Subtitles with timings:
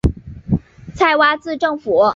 [0.95, 2.01] 蔡圭字正甫。